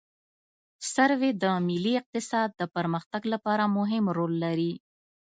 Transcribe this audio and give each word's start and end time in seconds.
سروې 0.93 1.31
د 1.43 1.45
ملي 1.67 1.93
اقتصاد 2.01 2.49
د 2.55 2.61
پرمختګ 2.75 3.21
لپاره 3.33 3.63
مهم 3.77 4.05
رول 4.17 4.33
لري 4.45 4.73